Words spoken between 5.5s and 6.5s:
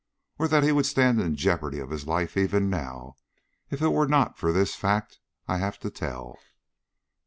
have to tell?"